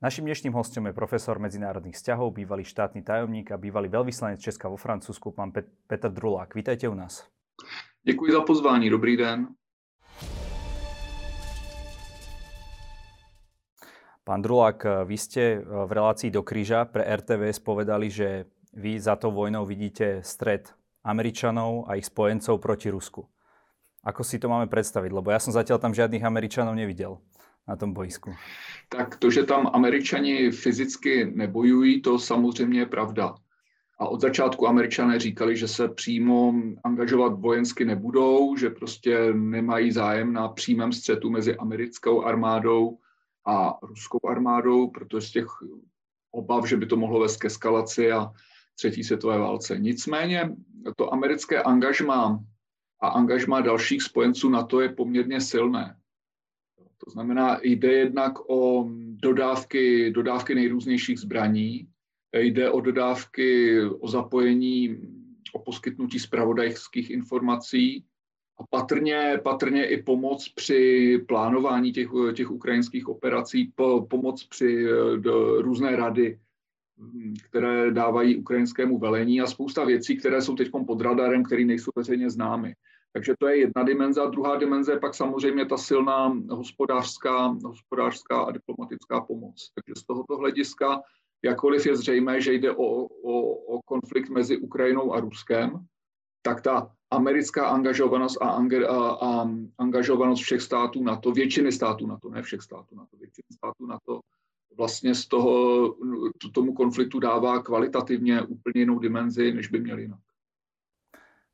[0.00, 4.80] Naším dnešným hostem je profesor medzinárodných vzťahov, bývalý štátny tajomník a bývalý veľvyslanec Česka vo
[4.80, 6.56] Francúzsku, pán Pet- Petr Drulák.
[6.56, 7.28] Vítajte u nás.
[8.00, 9.48] Děkuji za pozvání, dobrý den.
[14.24, 19.28] Pán Drulák, vy ste v relácii do kríža pre RTVS povedali, že vy za to
[19.28, 20.72] vojnou vidíte stred
[21.04, 23.28] Američanov a ich spojencov proti Rusku.
[24.00, 25.12] Ako si to máme predstaviť?
[25.12, 27.20] Lebo ja som zatiaľ tam žiadnych Američanov nevidel
[27.68, 28.34] na tom bojsku.
[28.88, 33.34] Tak to, že tam američani fyzicky nebojují, to samozřejmě je pravda.
[33.98, 40.32] A od začátku američané říkali, že se přímo angažovat vojensky nebudou, že prostě nemají zájem
[40.32, 42.98] na přímém střetu mezi americkou armádou
[43.46, 45.46] a ruskou armádou, protože z těch
[46.30, 48.30] obav, že by to mohlo vést k eskalaci a
[48.76, 49.78] třetí světové válce.
[49.78, 50.56] Nicméně
[50.96, 52.44] to americké angažmá
[53.00, 55.99] a angažmá dalších spojenců na to je poměrně silné.
[57.04, 58.88] To znamená, jde jednak o
[59.22, 61.88] dodávky, dodávky nejrůznějších zbraní,
[62.32, 64.98] jde o dodávky, o zapojení,
[65.52, 68.04] o poskytnutí zpravodajských informací
[68.60, 75.62] a patrně, patrně i pomoc při plánování těch, těch ukrajinských operací, po, pomoc při do,
[75.62, 76.38] různé rady,
[77.44, 82.30] které dávají ukrajinskému velení a spousta věcí, které jsou teď pod radarem, které nejsou veřejně
[82.30, 82.74] známy.
[83.12, 84.20] Takže to je jedna dimenze.
[84.20, 89.72] A druhá dimenze je pak samozřejmě ta silná hospodářská, hospodářská a diplomatická pomoc.
[89.74, 91.02] Takže z tohoto hlediska,
[91.44, 95.86] jakkoliv je zřejmé, že jde o, o, o konflikt mezi Ukrajinou a Ruskem,
[96.42, 102.06] tak ta americká angažovanost a, ange, a, a angažovanost všech států na to, většiny států
[102.06, 104.20] na to, ne všech států na to, většiny států na to,
[104.76, 105.96] vlastně z toho
[106.54, 110.20] tomu konfliktu dává kvalitativně úplně jinou dimenzi, než by měl jinak.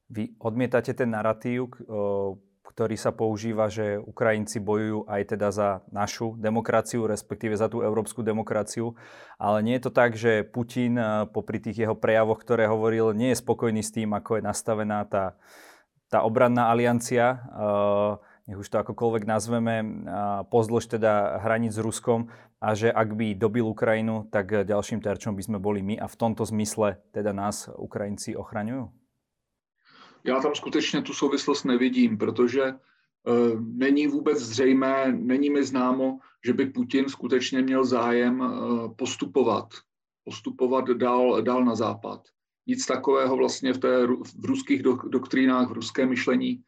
[0.07, 1.75] Vy odmietate ten narratív,
[2.67, 8.21] ktorý sa používa, že Ukrajinci bojujú aj teda za našu demokraciu, respektíve za tú európsku
[8.21, 8.93] demokraciu.
[9.41, 11.01] Ale nie je to tak, že Putin
[11.33, 15.41] popri tých jeho prejavoch, ktoré hovoril, nie je spokojný s tým, ako je nastavená tá,
[16.13, 17.43] tá obranná aliancia,
[18.47, 20.07] nech už to akokoľvek nazveme,
[20.53, 22.31] pozdĺž teda hraníc s Ruskom
[22.63, 26.19] a že ak by dobil Ukrajinu, tak ďalším terčom by sme boli my a v
[26.19, 29.06] tomto zmysle teda nás Ukrajinci ochraňujú?
[30.27, 32.75] Já tam skutečně tu souvislost nevidím, protože e,
[33.61, 38.49] není vůbec zřejmé, není mi známo, že by Putin skutečně měl zájem e,
[38.97, 39.75] postupovat,
[40.25, 42.29] postupovat dál, dál na západ.
[42.67, 44.07] Nic takového vlastně v, té,
[44.41, 46.63] v ruských doktrínách, v ruském myšlení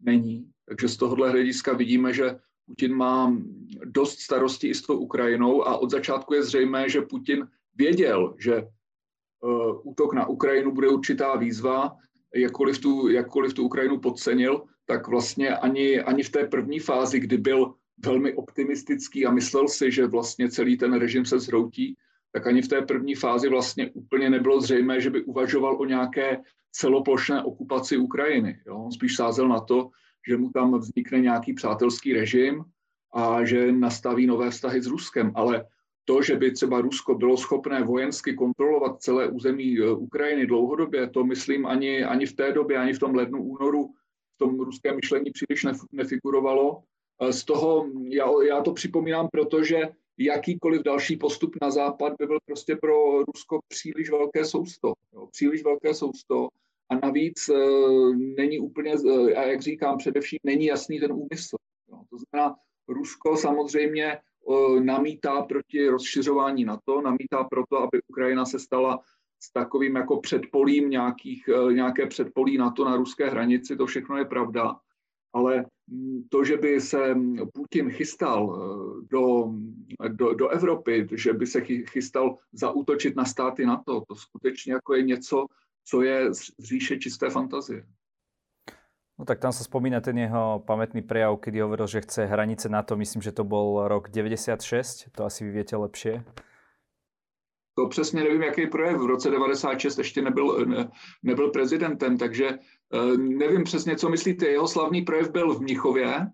[0.00, 0.50] není.
[0.68, 3.36] Takže z tohohle hlediska vidíme, že Putin má
[3.84, 8.62] dost starosti i s tou Ukrajinou a od začátku je zřejmé, že Putin věděl, že
[9.40, 11.96] uh, útok na Ukrajinu bude určitá výzva
[12.36, 17.36] jakkoliv tu, jakkoliv tu Ukrajinu podcenil, tak vlastně ani, ani v té první fázi, kdy
[17.38, 17.74] byl
[18.04, 21.96] velmi optimistický a myslel si, že vlastně celý ten režim se zhroutí,
[22.32, 26.38] tak ani v té první fázi vlastně úplně nebylo zřejmé, že by uvažoval o nějaké
[26.72, 28.60] celoplošné okupaci Ukrajiny.
[28.66, 28.76] Jo?
[28.76, 29.90] On spíš sázel na to,
[30.28, 32.64] že mu tam vznikne nějaký přátelský režim
[33.14, 35.32] a že nastaví nové vztahy s Ruskem.
[35.34, 35.64] Ale
[36.08, 41.24] to, že by třeba Rusko bylo schopné vojensky kontrolovat celé území e, Ukrajiny dlouhodobě, to
[41.24, 43.86] myslím ani, ani v té době, ani v tom lednu, únoru
[44.34, 46.82] v tom ruském myšlení příliš nefigurovalo.
[47.20, 49.82] E, z toho já, já to připomínám, protože
[50.18, 54.92] jakýkoliv další postup na západ by byl prostě pro Rusko příliš velké sousto.
[55.14, 56.48] Jo, příliš velké sousto
[56.88, 57.54] a navíc e,
[58.16, 58.92] není úplně,
[59.36, 61.56] a jak říkám, především není jasný ten úmysl.
[61.90, 61.98] Jo.
[62.10, 62.56] To znamená,
[62.88, 64.18] Rusko samozřejmě
[64.80, 69.00] namítá proti rozšiřování NATO, namítá proto, aby Ukrajina se stala
[69.40, 74.24] s takovým jako předpolím nějakých, e, nějaké předpolí NATO na ruské hranici, to všechno je
[74.24, 74.76] pravda.
[75.32, 75.66] Ale
[76.28, 77.16] to, že by se
[77.54, 79.52] Putin chystal e, do,
[80.08, 85.02] do, do Evropy, že by se chystal zaútočit na státy NATO, to skutečně jako je
[85.02, 85.46] něco,
[85.84, 87.86] co je z říše čisté fantazie.
[89.16, 92.96] No tak tam sa spomína ten jeho pamätný prejav, kedy hovoril, že chce hranice NATO,
[93.00, 96.24] myslím, že to bol rok 96, to asi vy viete lepšie.
[97.78, 98.96] To přesně nevím, jaký projev.
[98.96, 100.90] V roce 96 ještě nebyl, ne,
[101.22, 104.46] nebyl prezidentem, takže eh, nevím přesně, co myslíte.
[104.46, 106.26] Jeho slavný projev byl v Mnichově,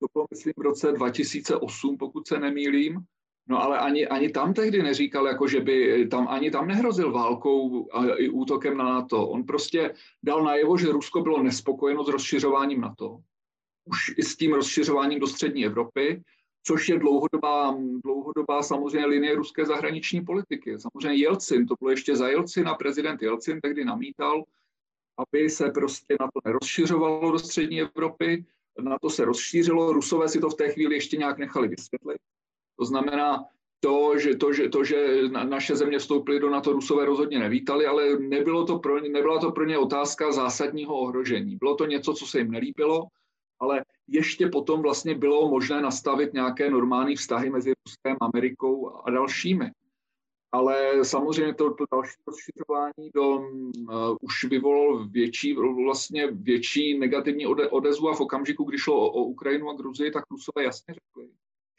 [0.00, 3.00] to bylo, myslím, v roce 2008, pokud se nemýlím.
[3.50, 7.88] No ale ani, ani tam tehdy neříkal, jako že by tam, ani tam nehrozil válkou
[7.92, 9.28] a i útokem na NATO.
[9.28, 13.18] On prostě dal najevo, že Rusko bylo nespokojeno s rozšiřováním NATO.
[13.84, 16.22] Už i s tím rozšiřováním do střední Evropy,
[16.62, 20.78] což je dlouhodobá, dlouhodobá samozřejmě linie ruské zahraniční politiky.
[20.78, 24.44] Samozřejmě Jelcin, to bylo ještě za Jelcina, prezident Jelcin tehdy namítal,
[25.18, 28.44] aby se prostě na to nerozšiřovalo do střední Evropy,
[28.82, 32.18] na to se rozšířilo, Rusové si to v té chvíli ještě nějak nechali vysvětlit.
[32.78, 33.44] To znamená,
[33.80, 38.18] to, že, to, že, to, že naše země vstoupily do NATO, Rusové rozhodně nevítali, ale
[38.18, 41.56] nebylo to pro ně, nebyla to pro ně otázka zásadního ohrožení.
[41.56, 43.06] Bylo to něco, co se jim nelíbilo,
[43.60, 49.70] ale ještě potom vlastně bylo možné nastavit nějaké normální vztahy mezi Ruskem, Amerikou a dalšími.
[50.52, 57.68] Ale samozřejmě to, to další rozšiřování do, uh, už vyvolalo větší, vlastně větší negativní ode,
[57.68, 61.28] odezvu a v okamžiku, kdy šlo o, o Ukrajinu a Gruzii, tak Rusové jasně řekli,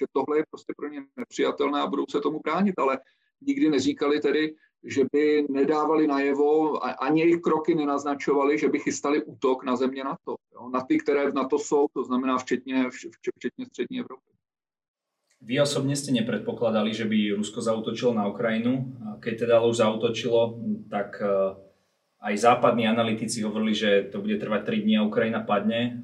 [0.01, 3.00] že tohle je prostě pro ně nepřijatelné a budou se tomu bránit, ale
[3.42, 9.63] nikdy neříkali tedy, že by nedávali najevo, ani jejich kroky nenaznačovali, že by chystali útok
[9.63, 10.36] na země NATO.
[10.54, 10.69] Jo?
[10.69, 12.90] Na ty, které v NATO jsou, to znamená včetně,
[13.36, 14.30] včetně střední Evropy.
[15.42, 18.98] Vy osobně jste nepredpokladali, že by Rusko zautočilo na Ukrajinu.
[19.19, 20.60] Keď teda už zautočilo,
[20.90, 21.56] tak eh,
[22.19, 26.04] aj západní analytici hovorili, že to bude trvať 3 dní a Ukrajina padne.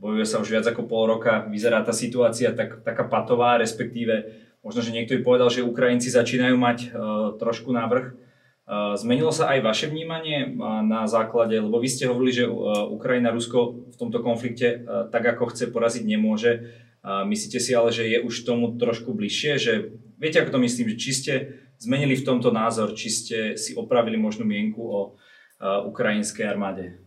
[0.00, 4.32] Bojuje sa už viac ako pol roka, vyzerá tá situácia tak, taká patová, respektíve
[4.64, 6.88] možno, že niekto by povedal, že Ukrajinci začínajú mať uh,
[7.36, 8.16] trošku návrh.
[8.64, 12.88] Uh, zmenilo sa aj vaše vnímanie uh, na základe, lebo vy ste hovorili, že uh,
[12.88, 16.72] Ukrajina Rusko v tomto konflikte uh, tak ako chce poraziť nemôže.
[17.04, 19.72] Uh, myslíte si ale, že je už tomu trošku bližšie, že
[20.16, 21.34] viete ako to myslím, že či ste
[21.76, 27.04] zmenili v tomto názor, či ste si opravili možnú mienku o uh, ukrajinskej armáde?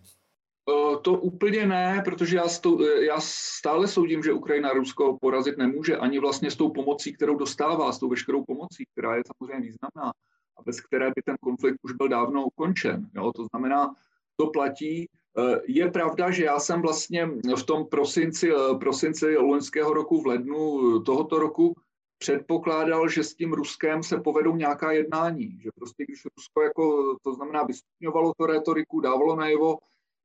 [1.02, 6.20] To úplně ne, protože já, stou, já stále soudím, že Ukrajina Rusko porazit nemůže ani
[6.20, 10.14] vlastně s tou pomocí, kterou dostává, s tou veškerou pomocí, která je samozřejmě významná
[10.58, 13.10] a bez které by ten konflikt už byl dávno ukončen.
[13.16, 13.32] Jo?
[13.36, 13.96] To znamená,
[14.36, 15.10] to platí.
[15.38, 20.28] Eh, je pravda, že já jsem vlastně v tom prosinci, eh, prosinci loňského roku, v
[20.28, 21.76] lednu tohoto roku
[22.18, 25.60] předpokládal, že s tím Ruskem se povedou nějaká jednání.
[25.62, 29.78] Že prostě když Rusko jako, to znamená, vystupňovalo to retoriku, dávalo najevo,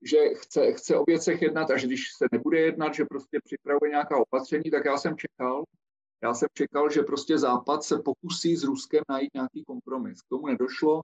[0.03, 3.91] že chce, chce o věcech jednat a že když se nebude jednat, že prostě připravuje
[3.91, 5.65] nějaká opatření, tak já jsem čekal,
[6.23, 10.23] já jsem čekal, že prostě Západ se pokusí s Ruskem najít nějaký kompromis.
[10.23, 11.01] K tomu nedošlo.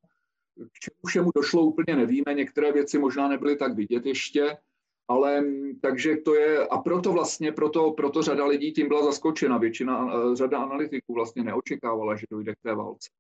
[0.55, 4.57] K čemu všemu došlo úplně nevíme, některé věci možná nebyly tak vidět ještě,
[5.09, 5.45] ale
[5.81, 10.37] takže to je, a proto vlastně, proto, proto řada lidí tím byla zaskočena, většina, eh,
[10.37, 13.11] řada analytiků vlastně neočekávala, že dojde k té válce.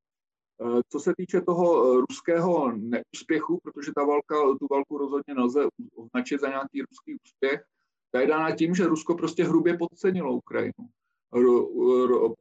[0.61, 5.61] Eh, co se týče toho eh, ruského neúspěchu, protože ta válka, tu válku rozhodně nelze
[5.97, 7.65] označit za nějaký ruský úspěch,
[8.11, 10.89] ta je dána tím, že Rusko prostě hrubě podcenilo Ukrajinu.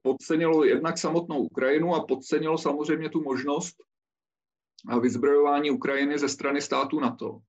[0.02, 3.76] Podcenilo jednak samotnou Ukrajinu a podcenilo samozřejmě tu možnost
[5.02, 7.40] vyzbrojování Ukrajiny ze strany států NATO.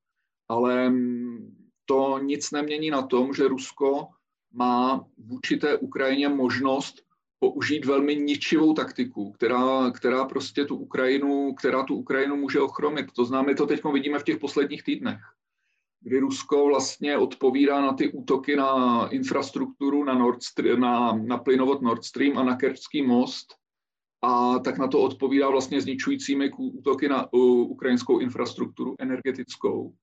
[0.48, 4.08] Ale mm, to nic nemění na tom, že Rusko
[4.52, 7.02] má vůči té Ukrajině možnost
[7.38, 13.06] použít velmi ničivou taktiku, která, která prostě tu Ukrajinu, která tu Ukrajinu může ochromit.
[13.16, 15.20] To známe, to teď vidíme v těch posledních týdnech,
[16.00, 20.38] kdy Rusko vlastně odpovídá na ty útoky na infrastrukturu, na, Nord
[20.78, 23.54] na, na plynovod Nord Stream a na Kerčský most,
[24.24, 29.94] a tak na to odpovídá vlastně zničujícími útoky na uh, ukrajinskou infrastrukturu energetickou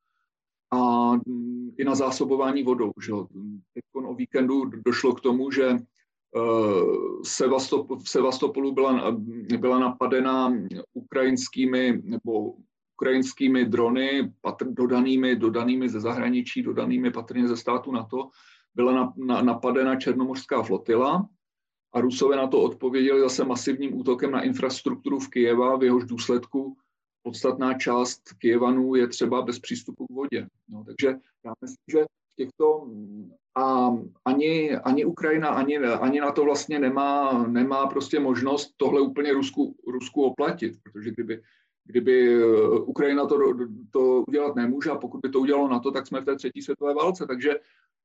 [0.72, 2.92] a mm, i na zásobování vodou.
[3.02, 3.12] Že?
[3.74, 5.78] Teď o víkendu došlo k tomu, že
[8.04, 9.18] v Sevastopolu byla,
[9.58, 10.54] byla napadena
[10.94, 12.54] ukrajinskými nebo
[13.02, 18.30] ukrajinskými drony patr, dodanými, dodanými ze zahraničí, dodanými patrně ze státu NATO,
[18.76, 21.30] byla na, na, napadena černomořská flotila
[21.94, 26.78] a Rusové na to odpověděli zase masivním útokem na infrastrukturu v Kijeva, v jehož důsledku
[27.24, 30.48] podstatná část Kijevanů je třeba bez přístupu k vodě.
[30.70, 31.08] No, takže
[31.46, 32.06] já myslím, že
[32.46, 32.88] těchto
[33.56, 39.34] a ani, ani Ukrajina, ani, ani na to vlastně nemá, nemá prostě možnost tohle úplně
[39.34, 41.42] Rusku, Rusku oplatit, protože kdyby,
[41.86, 42.44] kdyby
[42.80, 43.38] Ukrajina to,
[43.92, 46.62] to udělat nemůže a pokud by to udělalo na to, tak jsme v té třetí
[46.62, 47.26] světové válce.
[47.28, 47.60] Takže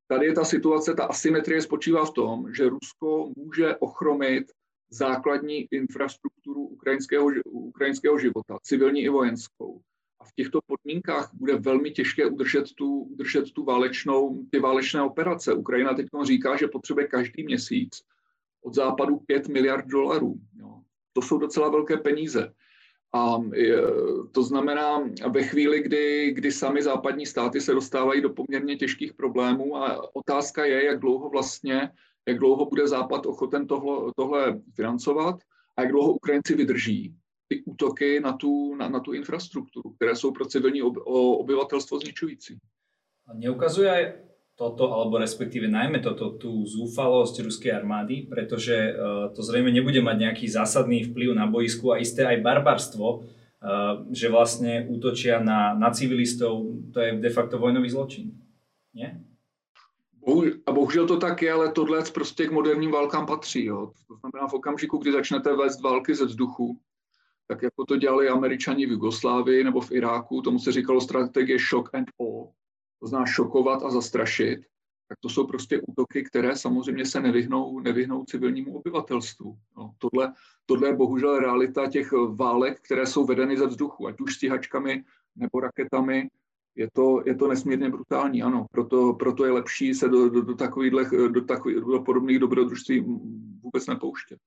[0.09, 4.53] tady je ta situace, ta asymetrie spočívá v tom, že Rusko může ochromit
[4.91, 9.81] základní infrastrukturu ukrajinského, ukrajinského života, civilní i vojenskou
[10.25, 15.55] v těchto podmínkách bude velmi těžké udržet tu, udržet tu válečnou, ty válečné operace.
[15.55, 18.03] Ukrajina teď říká, že potřebuje každý měsíc
[18.63, 20.35] od západu 5 miliard dolarů.
[20.59, 20.81] Jo.
[21.13, 22.53] To jsou docela velké peníze.
[23.15, 23.37] A
[24.33, 29.77] to znamená, ve chvíli, kdy, kdy sami západní státy se dostávají do poměrně těžkých problémů
[29.77, 31.91] a otázka je, jak dlouho vlastně,
[32.29, 35.37] jak dlouho bude Západ ochoten tohle, tohle financovat
[35.77, 37.17] a jak dlouho Ukrajinci vydrží
[37.49, 40.97] ty útoky na tu, na, na tu infrastrukturu, které jsou pro civilní ob,
[41.41, 42.59] obyvatelstvo zničující.
[43.35, 44.23] Neukazuje
[44.57, 50.17] toto, alebo respektíve najmä toto, tú zúfalosť ruskej armády, pretože uh, to zrejme nebude mať
[50.17, 55.93] nejaký zásadný vplyv na boisku a isté aj barbarstvo, uh, že vlastne útočia na, na
[55.93, 58.33] civilistov, to je de facto vojnový zločin.
[58.97, 59.21] Nie?
[60.67, 63.65] A bohužel to tak je, ale tohle prostě k moderním válkám patří.
[63.65, 63.93] Jo.
[64.09, 66.81] To znamená v okamžiku, kdy začnete vést války ze vzduchu,
[67.47, 71.95] tak jako to dělali američani v Jugoslávii nebo v Iráku, tomu se říkalo strategie shock
[71.95, 72.53] and awe.
[73.01, 74.61] To znamená šokovat a zastrašit.
[75.09, 79.59] Tak to jsou prostě útoky, které samozřejmě se nevyhnou, nevyhnou civilnímu obyvatelstvu.
[79.77, 80.33] No, tohle,
[80.67, 85.05] tohle je bohužel realita těch válek, které jsou vedeny ze vzduchu, ať už stíhačkami
[85.37, 86.29] nebo raketami,
[86.77, 88.67] je to, je to nesmírně brutální, ano.
[88.71, 90.93] Proto, proto je lepší se do, do, do, takových,
[91.29, 93.01] do, takových, do podobných dobrodružství
[93.63, 94.39] vůbec nepouštět.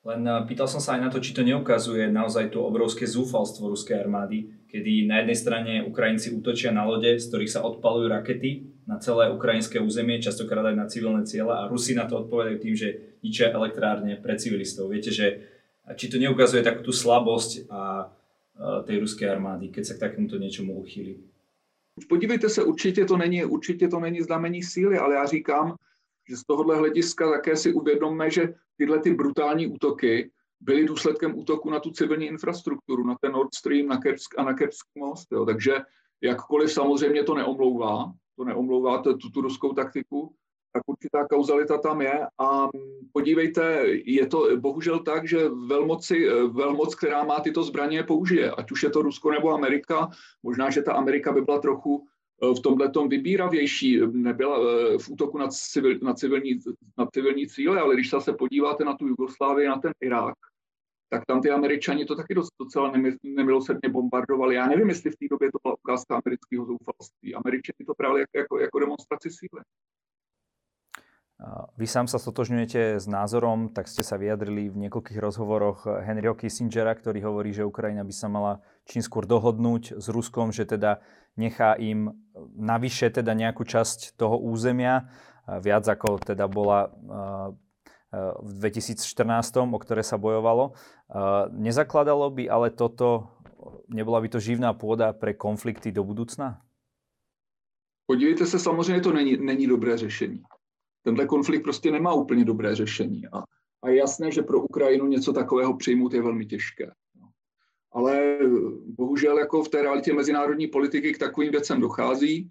[0.00, 3.68] Len eh, pýtal som sa aj na to, či to neukazuje naozaj to obrovské zúfalstvo
[3.68, 8.80] ruskej armády, kedy na jednej strane Ukrajinci útočia na lode, z ktorých sa odpalujú rakety
[8.88, 12.74] na celé ukrajinské územie, častokrát aj na civilné ciele a Rusi na to odpovedajú tým,
[12.74, 12.88] že
[13.20, 14.88] ničia elektrárne pre civilistov.
[14.88, 15.44] Viete, že
[16.00, 20.40] či to neukazuje takú tú slabosť a, eh, tej ruskej armády, keď sa k takémuto
[20.40, 21.20] niečomu uchýli?
[22.08, 25.76] Podívejte se, určitě to není, určitě to není znamení síly, ale já říkám,
[26.28, 31.70] že z tohohle hlediska také si uvědomme, že tyhle ty brutální útoky byly důsledkem útoku
[31.70, 35.32] na tu civilní infrastrukturu, na ten Nord Stream na Kersk a na Kerský most.
[35.32, 35.44] Jo.
[35.44, 35.76] Takže
[36.20, 40.34] jakkoliv samozřejmě to neomlouvá, to neomlouvá tu, tu ruskou taktiku,
[40.72, 42.26] tak určitá kauzalita tam je.
[42.38, 42.68] A
[43.12, 48.50] podívejte, je to bohužel tak, že velmoci, velmoc, která má tyto zbraně, použije.
[48.50, 50.08] Ať už je to Rusko nebo Amerika.
[50.42, 52.06] Možná, že ta Amerika by byla trochu
[52.40, 56.58] v tomhle tom vybíravější, nebyla eh, v útoku na, civil, na, civilní,
[56.98, 60.34] na civilní cíle, ale když se podíváte na tu Jugoslávii, na ten Irák,
[61.10, 62.92] tak tam ty američani to taky docela
[63.22, 64.54] nemilosrdně bombardovali.
[64.54, 67.34] Já nevím, jestli v té době to byla ukázka amerického zoufalství.
[67.34, 69.62] Američani to brali jako, jako, jako demonstraci síly.
[71.80, 76.92] Vy sám sa stotožňujete s názorom, tak ste sa vyjadrili v niekoľkých rozhovoroch Henryho Kissingera,
[76.92, 80.98] ktorý hovorí, že Ukrajina by sa mala čím skôr dohodnúť s Ruskom, že teda
[81.38, 82.10] nechá im
[82.58, 85.06] navyše teda nejakú časť toho územia,
[85.46, 86.90] viac ako teda bola
[88.42, 89.06] v 2014,
[89.70, 90.74] o ktoré sa bojovalo.
[91.54, 93.30] Nezakladalo by ale toto,
[93.86, 96.58] nebola by to živná pôda pre konflikty do budúcna?
[98.10, 100.42] Podívejte se, samozřejmě to není, není dobré řešení
[101.02, 103.22] tenhle konflikt prostě nemá úplně dobré řešení.
[103.32, 103.38] A,
[103.82, 106.90] a je jasné, že pro Ukrajinu něco takového přijmout je velmi těžké.
[107.92, 108.38] Ale
[108.86, 112.50] bohužel jako v té realitě mezinárodní politiky k takovým věcem dochází.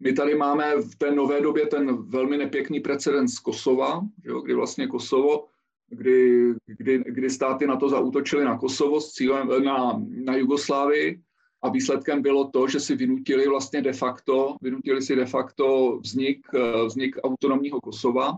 [0.00, 4.54] My tady máme v té nové době ten velmi nepěkný precedens z Kosova, jo, kdy
[4.54, 5.44] vlastně Kosovo,
[5.88, 11.20] kdy, kdy, kdy státy na to zautočili na Kosovo s cílem na, na Jugoslávii
[11.62, 16.46] a výsledkem bylo to, že si vynutili vlastně de facto, vynutili si de facto vznik,
[16.54, 18.32] eh, vznik autonomního Kosova,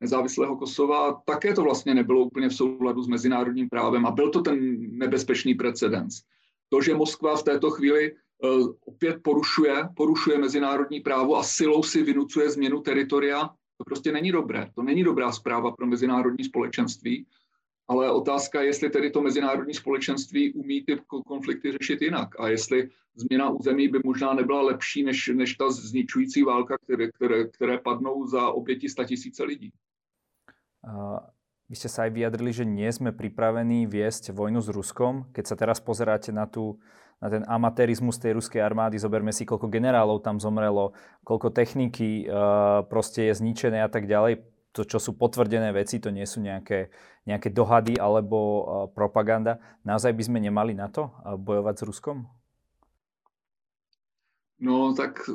[0.00, 1.22] nezávislého Kosova.
[1.24, 5.54] Také to vlastně nebylo úplně v souladu s mezinárodním právem a byl to ten nebezpečný
[5.54, 6.22] precedens.
[6.68, 12.02] To, že Moskva v této chvíli uh, opět porušuje, porušuje mezinárodní právo a silou si
[12.02, 14.70] vynucuje změnu teritoria, to prostě není dobré.
[14.74, 17.26] To není dobrá zpráva pro mezinárodní společenství
[17.88, 22.90] ale otázka je, jestli tedy to mezinárodní společenství umí ty konflikty řešit jinak a jestli
[23.14, 28.26] změna území by možná nebyla lepší než, než ta zničující válka, které, které, které padnou
[28.26, 29.72] za oběti tisíce lidí.
[31.68, 35.28] Vy ste sa aj vyjadrili, že nie sme pripravení viesť vojnu s Ruskom.
[35.36, 36.80] Keď sa teraz pozeráte na, tú,
[37.20, 40.96] na ten amatérizmus tej ruskej armády, zoberme si, koľko generálov tam zomrelo,
[41.28, 46.08] koľko techniky uh, proste je zničené a tak ďalej to, čo sú potvrdené veci, to
[46.08, 46.88] nie sú nejaké,
[47.28, 49.60] nejaké dohady alebo uh, propaganda.
[49.84, 52.37] Naozaj by sme nemali na to uh, bojovať s Ruskom?
[54.60, 55.30] No tak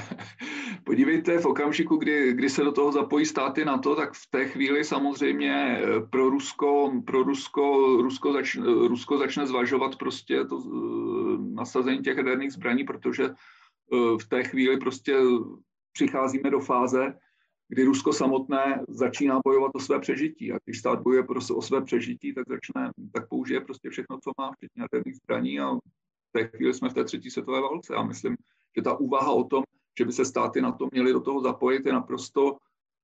[0.84, 4.48] podívejte, v okamžiku, kdy, kdy se do toho zapojí státy na to, tak v té
[4.48, 10.62] chvíli samozřejmě eh, pro Rusko, pro Rusko, Rusko, začne, Rusko začne zvažovat prostě to
[11.38, 13.30] nasazení těch jaderných zbraní, protože
[14.20, 15.16] v té chvíli prostě
[15.92, 17.14] přicházíme do fáze,
[17.68, 20.52] kdy Rusko samotné začíná bojovat o své přežití.
[20.52, 24.52] A když stát bojuje o své přežití, tak začne, tak použije prostě všechno, co má,
[24.52, 25.70] včetně jaderných zbraní a
[26.32, 27.94] té chvíli jsme v té třetí světové válce.
[27.94, 28.36] A myslím,
[28.76, 29.62] že ta úvaha o tom,
[29.98, 32.56] že by se státy na to měly do toho zapojit, je naprosto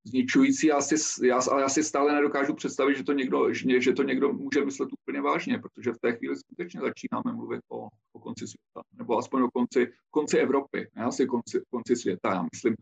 [0.04, 0.66] zničující.
[0.66, 4.32] Já si, já, ale já si stále nedokážu představit, že to, někdo, že to někdo
[4.32, 8.82] může myslet úplně vážně, protože v té chvíli skutečně začínáme mluvit o, o konci světa,
[8.92, 12.34] nebo aspoň o konci, konci Evropy, ne asi konci, konci světa.
[12.34, 12.74] Já myslím,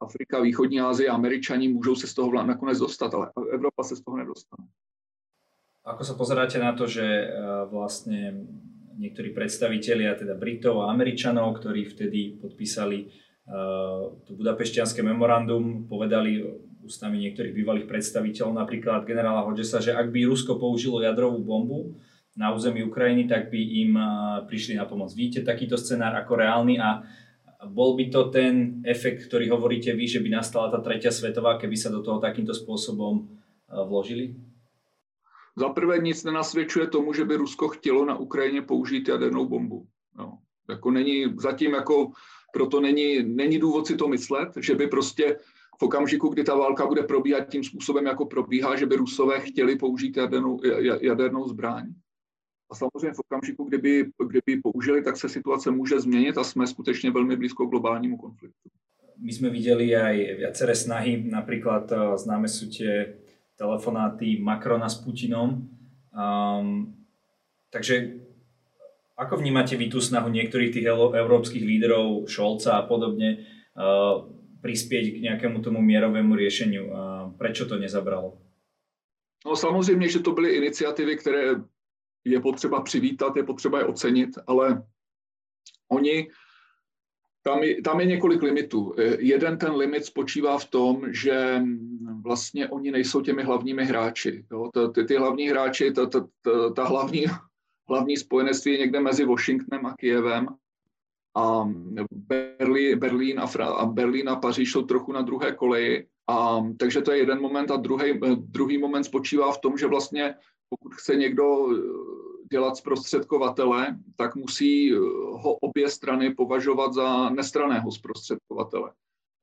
[0.00, 4.16] Afrika, východní Asie, Američani můžou se z toho nakonec dostat, ale Evropa se z toho
[4.16, 4.68] nedostane.
[5.82, 7.26] Ako sa pozeráte na to, že eh,
[7.66, 8.46] vlastne
[8.98, 13.08] niektorí predstavitelia teda Britov a Američanov, ktorí vtedy podpísali
[13.48, 16.42] uh, to budapešťanské memorandum, povedali
[16.82, 21.94] ústami niektorých bývalých predstaviteľov, napríklad generála Hodgesa, že ak by Rusko použilo jadrovú bombu
[22.34, 25.14] na území Ukrajiny, tak by im uh, prišli na pomoc.
[25.14, 27.04] Vidíte takýto scenár ako reálny a
[27.62, 31.78] Bol by to ten efekt, ktorý hovoríte vy, že by nastala tá tretia svetová, keby
[31.78, 33.30] sa do toho takýmto spôsobom
[33.70, 34.34] vložili?
[35.56, 39.86] Za prvé nic nenasvědčuje tomu, že by Rusko chtělo na Ukrajině použít jadernou bombu.
[40.18, 42.10] No, jako není, zatím jako
[42.52, 45.36] proto není, není důvod si to myslet, že by prostě
[45.78, 49.76] v okamžiku, kdy ta válka bude probíhat tím způsobem, jako probíhá, že by Rusové chtěli
[49.76, 50.60] použít jadernou,
[51.00, 51.94] jadernou zbraň.
[52.70, 57.10] A samozřejmě v okamžiku, kdyby, kdyby použili, tak se situace může změnit a jsme skutečně
[57.10, 58.68] velmi blízko globálnímu konfliktu.
[59.18, 63.21] My jsme viděli aj viaceré snahy, například eh, známe sú tie
[63.62, 65.70] telefonáty Macrona s Putinom.
[66.10, 66.98] Um,
[67.70, 68.18] takže
[69.14, 73.46] ako vnímate vy tú snahu niektorých tých európskych líderov, Šolca a podobne,
[73.78, 74.26] uh,
[74.58, 76.84] prispieť k nejakému tomu mierovému riešeniu?
[76.90, 76.94] Uh,
[77.38, 78.42] prečo to nezabralo?
[79.46, 81.54] No samozřejmě, že to byly iniciativy, které
[82.24, 84.82] je potřeba přivítat, je potřeba je ocenit, ale
[85.90, 86.28] oni
[87.42, 88.94] tam je, tam je několik limitů.
[88.98, 94.44] Eh, jeden ten limit spočívá v tom, že mm, vlastně oni nejsou těmi hlavními hráči.
[94.52, 94.70] Jo?
[94.94, 97.24] Ty, ty hlavní hráči, ta, ta, ta, ta hlavní,
[97.88, 100.48] hlavní spojenectví je někde mezi Washingtonem a Kijevem
[101.36, 101.68] a
[102.10, 106.06] Berlín, Berlín, a, Fra, a Berlín a Paříž jsou trochu na druhé koleji.
[106.30, 109.86] A, takže to je jeden moment a druhý, eh, druhý moment spočívá v tom, že
[109.86, 110.34] vlastně
[110.68, 111.78] pokud chce někdo eh,
[112.52, 114.96] dělat zprostředkovatele, tak musí eh,
[115.42, 118.92] ho obě strany považovat za nestraného zprostředkovatele.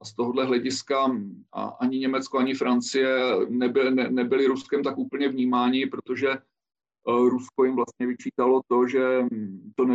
[0.02, 1.12] A z tohohle hlediska
[1.80, 3.10] ani Německo, ani Francie
[3.50, 6.40] nebyly, ne, nebyly Ruskem tak úplně vnímáni, protože eh,
[7.06, 9.86] Rusko jim vlastně vyčítalo to, že hm, to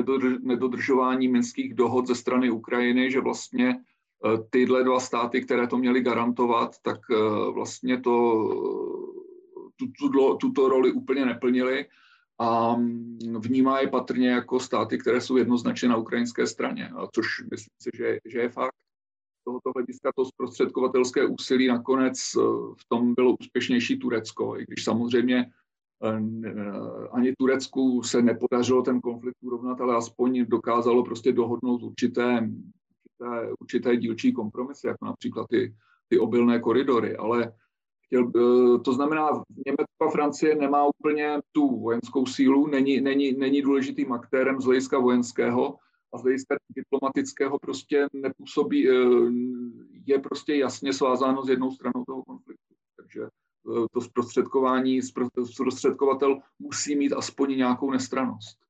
[0.42, 6.00] nedodržování minských dohod ze strany Ukrajiny, že vlastně eh, tyhle dva státy, které to měly
[6.00, 7.00] garantovat, tak
[7.54, 8.14] vlastně to,
[9.98, 11.86] tuto, tuto roli úplně neplnili
[12.38, 12.76] a
[13.38, 17.90] vnímá je patrně jako státy, které jsou jednoznačně na ukrajinské straně, a což myslím si,
[17.94, 18.74] že, že je fakt.
[19.40, 22.40] Z tohoto hlediska to zprostředkovatelské úsilí nakonec eh,
[22.80, 25.50] v tom bylo úspěšnější Turecko, i když samozřejmě
[26.04, 26.18] eh,
[27.12, 32.50] ani Turecku se nepodařilo ten konflikt urovnat, ale aspoň dokázalo prostě dohodnout určité,
[33.20, 35.74] určité, určité dílčí kompromisy, jako například ty,
[36.08, 37.16] ty obilné koridory.
[37.16, 37.52] Ale
[38.18, 39.28] Eh, to znamená,
[39.66, 44.98] Německo a Francie nemá úplně tu vojenskou sílu, není, není, není důležitým aktérem z hlediska
[44.98, 45.78] vojenského
[46.14, 48.94] a z hlediska diplomatického prostě nepůsobí, eh,
[50.06, 52.74] je prostě jasně svázáno s jednou stranou toho konfliktu.
[52.96, 55.00] Takže eh, to zprostředkování,
[55.44, 58.63] zprostředkovatel musí mít aspoň nějakou nestranost.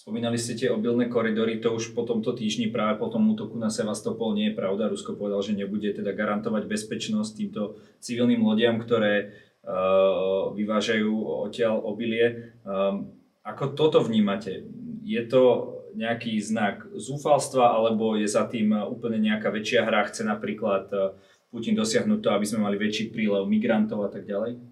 [0.00, 3.68] Spomínali ste tie obilné koridory, to už po tomto týždni práve po tom útoku na
[3.68, 4.88] Sevastopol nie je pravda.
[4.88, 9.28] Rusko povedal, že nebude teda garantovať bezpečnosť týmto civilným lodiam, ktoré
[9.60, 11.12] uh, vyvážajú
[11.44, 12.56] odtiaľ obilie.
[12.64, 13.12] Um,
[13.44, 14.64] ako toto vnímate?
[15.04, 20.08] Je to nejaký znak zúfalstva, alebo je za tým úplne nejaká väčšia hra?
[20.08, 21.12] Chce napríklad uh,
[21.52, 24.64] Putin dosiahnuť to, aby sme mali väčší prílev migrantov a tak ďalej?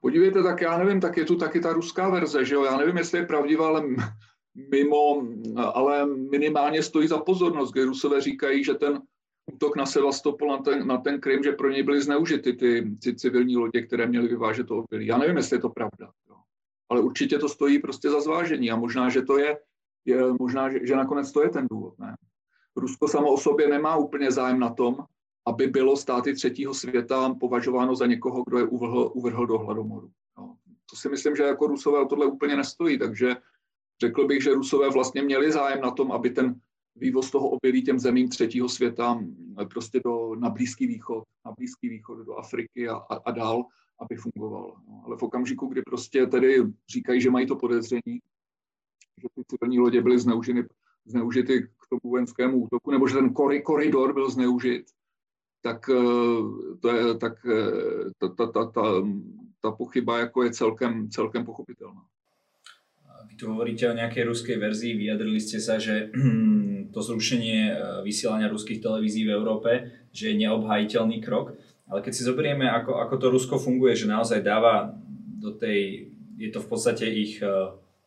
[0.00, 2.64] Podívejte, tak já nevím, tak je tu taky ta ruská verze, že jo?
[2.64, 3.84] Já nevím, jestli je pravdivá, ale
[4.70, 5.22] mimo,
[5.56, 9.02] ale minimálně stojí za pozornost, kdy Rusové říkají, že ten
[9.52, 13.14] útok na Sevastopol, na ten, na ten Krym, že pro něj byly zneužity ty, ty
[13.14, 15.06] civilní lodě, které měly vyvážet obilí.
[15.06, 16.36] Já nevím, jestli je to pravda, jo.
[16.88, 19.58] ale určitě to stojí prostě za zvážení a možná, že to je,
[20.04, 21.98] je možná, že, že nakonec to je ten důvod.
[21.98, 22.16] Ne?
[22.76, 24.96] Rusko samo o sobě nemá úplně zájem na tom,
[25.46, 30.10] aby bylo státy třetího světa považováno za někoho, kdo je uvrhl, uvrhl do hladomoru.
[30.38, 30.56] No,
[30.90, 33.36] to si myslím, že jako Rusové o tohle úplně nestojí, takže
[34.00, 36.60] řekl bych, že Rusové vlastně měli zájem na tom, aby ten
[36.96, 39.24] vývoz toho obilí těm zemím třetího světa
[39.70, 43.64] prostě do, na Blízký východ, na Blízký východ, do Afriky a, a, a dál,
[44.00, 44.76] aby fungoval.
[44.88, 48.20] No, ale v okamžiku, kdy prostě tedy říkají, že mají to podezření,
[49.22, 50.68] že ty civilní lodě byly zneužity,
[51.04, 54.86] zneužity k tomu vojenskému útoku, nebo že ten koridor byl zneužit,
[55.60, 56.40] tak, eh,
[56.80, 58.84] to je, tak eh, ta, ta, ta, ta,
[59.60, 62.00] ta pochyba jako je celkem, celkem pochopitelná.
[63.28, 66.08] Vy tu hovoríte o nejakej ruskej verzii, vyjadrili ste sa, že
[66.94, 69.70] to zrušenie eh, vysielania ruských televízií v Európe,
[70.10, 71.54] že je neobhajiteľný krok,
[71.90, 74.94] ale keď si zoberieme, ako, ako to Rusko funguje, že naozaj dáva
[75.40, 77.42] do tej, je to v podstate ich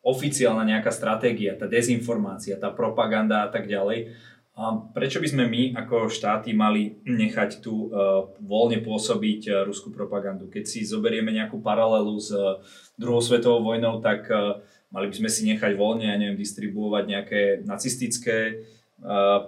[0.03, 4.15] oficiálna nejaká stratégia, tá dezinformácia, tá propaganda a tak ďalej,
[4.53, 9.89] a prečo by sme my ako štáty mali nechať tu uh, voľne pôsobiť uh, ruskú
[9.89, 10.45] propagandu?
[10.45, 12.61] Keď si zoberieme nejakú paralelu s uh,
[12.93, 14.29] druhou svetovou vojnou, tak
[14.93, 18.61] mali by sme si nechať voľne, ja neviem, distribuovať nejaké nacistické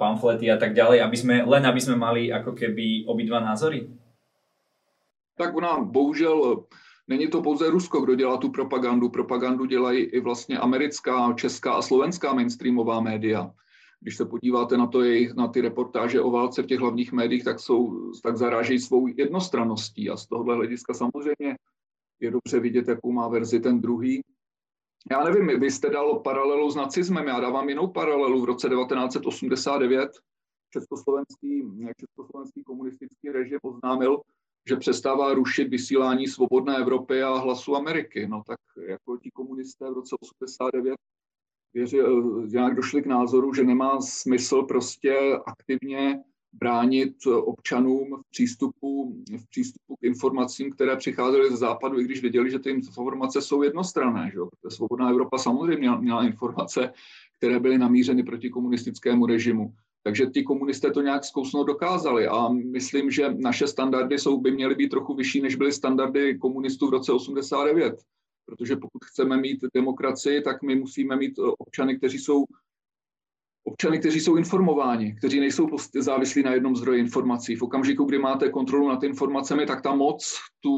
[0.02, 3.88] pamflety a tak ďalej, aby sme, len aby sme mali ako keby obidva názory?
[5.38, 6.66] Tak ona bohužel
[7.08, 9.10] Není to pouze Rusko, kdo dělá tu propagandu.
[9.10, 13.54] Propagandu dělají i vlastně americká, česká a slovenská mainstreamová média
[14.06, 17.44] když se podíváte na, to jejich, na ty reportáže o válce v těch hlavních médiích,
[17.44, 21.58] tak, jsou, tak zarážejí svou jednostranností a z tohohle hlediska samozřejmě
[22.20, 24.22] je dobře vidět, jakou má verzi ten druhý.
[25.12, 28.42] Já nevím, vy jste dal paralelu s nacismem, já dávám jinou paralelu.
[28.42, 30.12] V roce 1989
[30.70, 31.64] československý,
[32.00, 34.22] československý komunistický režim oznámil,
[34.70, 38.28] že přestává rušit vysílání svobodné Evropy a hlasu Ameriky.
[38.28, 40.96] No tak jako ti komunisté v roce 89
[41.76, 46.20] věři, eh, nějak došli k názoru, že nemá smysl prostě aktivně
[46.54, 52.52] bránit občanům v přístupu, v přístupu k informacím, které přicházely ze západu, i když věděli,
[52.52, 54.32] že ty informace jsou jednostranné.
[54.34, 54.40] Že?
[54.70, 56.94] Svobodná Evropa samozřejmě měla, měla informace,
[57.38, 59.74] které byly namířeny proti komunistickému režimu.
[60.04, 64.76] Takže ti komunisté to nějak zkousnout dokázali a myslím, že naše standardy jsou, by měly
[64.76, 67.96] být trochu vyšší, než byly standardy komunistů v roce 89.
[68.46, 72.46] Protože pokud chceme mít demokracii, tak my musíme mít občany, kteří jsou
[73.64, 75.68] občany, kteří jsou informováni, kteří nejsou
[76.00, 77.56] závislí na jednom zdroji informací.
[77.56, 80.76] V okamžiku, kdy máte kontrolu nad informacemi, tak ta moc tu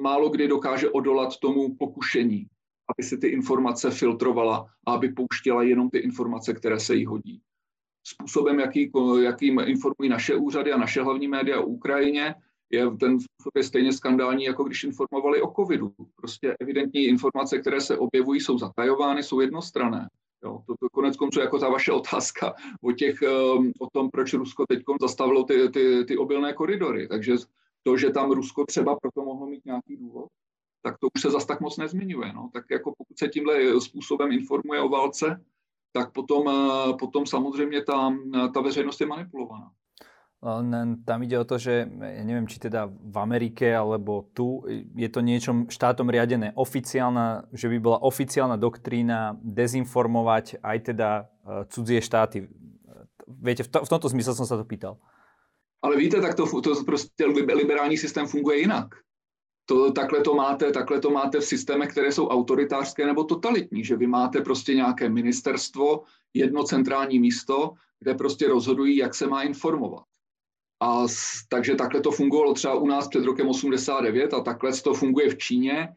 [0.00, 2.46] málo kdy dokáže odolat tomu pokušení,
[2.96, 7.40] aby si ty informace filtrovala a aby pouštěla jenom ty informace, které se jí hodí.
[8.06, 12.34] Způsobem, jaký, jakým informují naše úřady a naše hlavní média o Ukrajině,
[12.70, 15.92] je ten způsob je stejně skandální, jako když informovali o covidu.
[16.16, 20.08] Prostě evidentní informace, které se objevují, jsou zatajovány, jsou jednostrané.
[20.44, 23.22] Jo, to, to konec konců jako ta vaše otázka o, těch,
[23.56, 27.08] um, o tom, proč Rusko teď zastavilo ty, ty, ty obilné koridory.
[27.08, 27.34] Takže
[27.82, 30.28] to, že tam Rusko třeba proto mohlo mít nějaký důvod,
[30.82, 32.32] tak to už se zas tak moc nezmiňuje.
[32.32, 32.50] No.
[32.52, 35.44] Tak jako pokud se tímhle způsobem informuje o válce,
[35.92, 38.14] tak potom, uh, potom samozřejmě ta,
[38.54, 39.72] ta veřejnost je manipulovaná.
[40.40, 44.64] Len tam ide o to, že ja neviem, či teda v Amerike alebo tu
[44.96, 51.22] je to niečom štátom riadené oficiálna, že by bola oficiálna doktrína dezinformovať aj teda e,
[51.68, 52.48] cudzie štáty.
[53.28, 54.96] Viete, v, to, v tomto zmysle som sa to pýtal.
[55.84, 58.88] Ale víte, tak to, to prostě liberální systém funguje jinak.
[59.68, 63.96] To, takhle, to máte, takhle to máte v systémech, které jsou autoritářské nebo totalitní, že
[63.96, 66.02] vy máte prostě nějaké ministerstvo,
[66.34, 70.09] jedno centrální místo, kde prostě rozhodují, jak se má informovat.
[70.80, 71.06] A
[71.48, 75.38] takže takhle to fungovalo třeba u nás před rokem 89 a takhle to funguje v
[75.38, 75.88] Číně.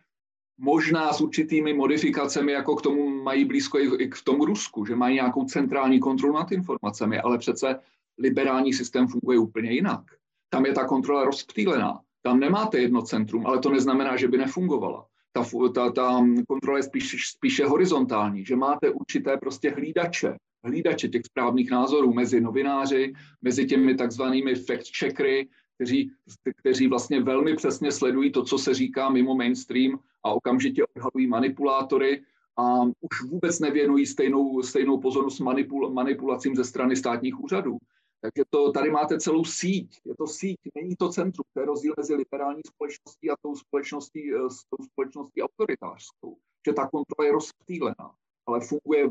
[0.57, 5.15] Možná s určitými modifikacemi, jako k tomu mají blízko i k tomu Rusku, že mají
[5.15, 7.79] nějakou centrální kontrolu nad informacemi, ale přece
[8.17, 10.01] liberální systém funguje úplně jinak.
[10.49, 11.99] Tam je ta kontrola rozptýlená.
[12.21, 15.05] Tam nemáte jedno centrum, ale to neznamená, že by nefungovala.
[15.33, 21.21] Ta, ta, ta kontrola je spíš, spíše horizontální, že máte určité prostě hlídače, hlídače těch
[21.26, 26.12] správných názorů mezi novináři, mezi těmi takzvanými fact-checkery, kteří,
[26.56, 32.23] kteří vlastně velmi přesně sledují to, co se říká mimo mainstream a okamžitě odhalují manipulátory
[32.58, 37.78] a už vůbec nevěnují stejnou, stejnou pozornost manipul, manipulacím ze strany státních úřadů.
[38.21, 39.99] Takže to, tady máte celou síť.
[40.06, 41.45] Je to síť, není to centrum.
[41.54, 46.38] To je rozdíl mezi liberální společností a tou společností, s tou společností autoritářskou.
[46.67, 48.15] Že ta kontrola je rozptýlená
[48.47, 49.10] ale funguje,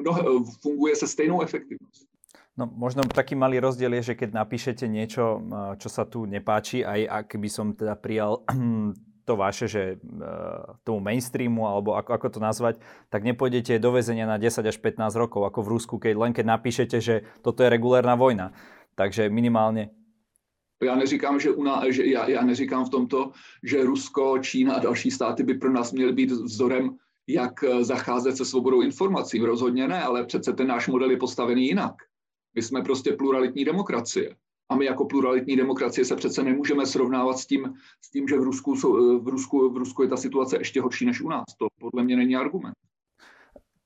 [0.00, 2.06] mnoho, funguje se stejnou efektivností.
[2.52, 5.40] No možno taký malý rozdiel je, že keď napíšete niečo,
[5.80, 8.44] čo sa tu nepáči, aj ak by som teda prijal
[9.28, 9.96] to vaše, že e,
[10.84, 12.74] tomu mainstreamu, alebo ako, ako to nazvať,
[13.08, 16.44] tak nepôjdete do väzenia na 10 až 15 rokov, ako v Rusku, keď len keď
[16.44, 18.52] napíšete, že toto je regulárna vojna.
[18.92, 19.88] Takže minimálně
[20.82, 23.30] já neříkám, že, una, že já, já neříkám v tomto,
[23.62, 26.96] že Rusko, Čína a další státy by pro nás měly být vzorem
[27.28, 29.38] jak eh, zacházet se svobodou informací.
[29.38, 31.94] Rozhodně ne, ale přece ten náš model je postavený jinak.
[32.54, 34.36] My jsme prostě pluralitní demokracie.
[34.68, 38.42] A my jako pluralitní demokracie se přece nemůžeme srovnávat s tím, s tím že v
[38.42, 41.44] Rusku, eh, v, Rusku, v Rusku je ta situace ještě horší než u nás.
[41.58, 42.74] To podle mě není argument.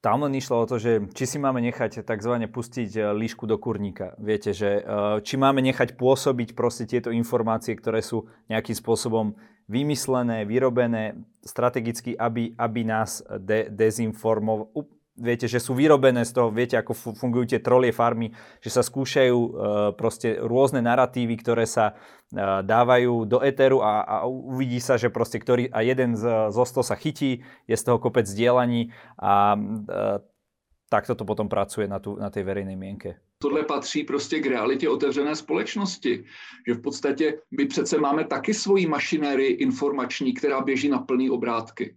[0.01, 3.59] Tam len išlo o to, že či si máme nechať takzvané pustiť eh, líšku do
[3.59, 4.15] kurníka.
[4.23, 4.87] Viete, že
[5.27, 9.35] či máme nechať pôsobiť proste tieto informácie, ktoré sú nejakým spôsobom
[9.67, 14.95] vymyslené, vyrobené strategicky, aby, aby nás de, dezinformovali.
[15.17, 19.39] Viete, že sú vyrobené z toho, viete, ako fungujú tie trolie farmy, že sa skúšajú
[19.41, 19.49] uh,
[19.97, 25.41] proste rôzne narratívy, ktoré sa uh, dávajú do éteru a, a uvidí sa, že proste
[25.41, 30.21] ktorý, a jeden z, zo sto sa chytí, je z toho kopec dielaní a uh,
[30.93, 34.89] takto to potom pracuje na, tu, na tej verejnej mienke tohle patří prostě k realitě
[34.89, 36.25] otevřené společnosti.
[36.67, 41.97] Že v podstatě my přece máme taky svoji mašinérii informační, která běží na plný obrátky.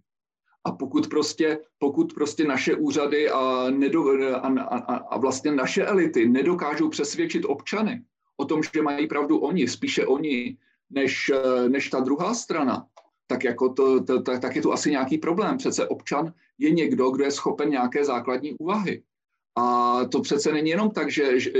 [0.64, 6.28] A pokud prostě, pokud prostě naše úřady a, nedo, a, a, a vlastně naše elity
[6.28, 8.02] nedokážou přesvědčit občany
[8.36, 10.56] o tom, že mají pravdu oni, spíše oni,
[10.90, 11.30] než,
[11.68, 12.86] než ta druhá strana,
[13.26, 15.56] tak, jako to, to, tak, tak je tu asi nějaký problém.
[15.56, 19.02] Přece občan je někdo, kdo je schopen nějaké základní úvahy.
[19.56, 21.50] A to přece není jenom tak, že, že,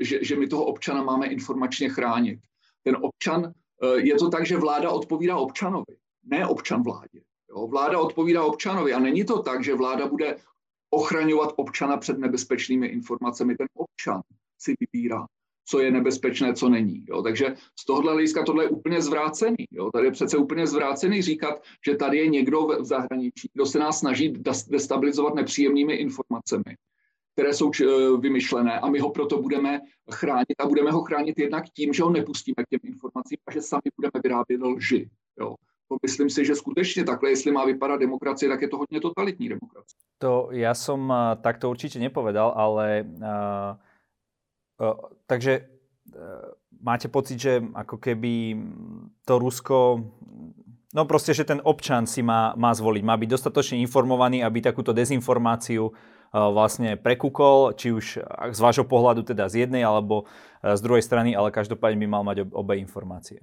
[0.00, 2.40] že, že my toho občana máme informačně chránit.
[2.82, 3.52] Ten občan,
[3.96, 7.20] je to tak, že vláda odpovídá občanovi, ne občan vládě.
[7.50, 7.66] Jo?
[7.66, 10.36] Vláda odpovídá občanovi a není to tak, že vláda bude
[10.90, 13.56] ochraňovat občana před nebezpečnými informacemi.
[13.56, 14.20] Ten občan
[14.58, 15.26] si vybírá,
[15.68, 17.04] co je nebezpečné, co není.
[17.08, 17.22] Jo.
[17.22, 19.56] Takže z tohohle hlediska tohle je úplně zvrácený.
[19.70, 19.90] Jo.
[19.90, 23.98] Tady je přece úplně zvrácený říkat, že tady je někdo v zahraničí, kdo se nás
[23.98, 24.32] snaží
[24.68, 26.76] destabilizovat nepříjemnými informacemi,
[27.38, 27.86] které jsou eh,
[28.18, 32.10] vymyšlené a my ho proto budeme chránit a budeme ho chránit jednak tím, že ho
[32.10, 35.10] nepustíme k těm informacím a že sami budeme vyrábět lži.
[35.40, 35.54] Jo.
[35.88, 39.48] To myslím si, že skutečně takhle, jestli má vypadat demokracie, tak je to hodně totalitní
[39.48, 39.96] demokracie.
[40.18, 43.72] To ja som uh, takto určite nepovedal, ale uh,
[44.82, 44.98] uh,
[45.30, 48.58] takže uh, máte pocit, že ako keby
[49.22, 50.02] to Rusko
[50.88, 54.96] No proste, že ten občan si má, má zvoliť, má byť dostatočne informovaný, aby takúto
[54.96, 55.94] dezinformáciu uh,
[56.32, 58.06] vlastne prekúkol, či už
[58.52, 62.22] z vášho pohľadu teda z jednej alebo uh, z druhej strany, ale každopádne by mal
[62.24, 63.40] mať obe informácie.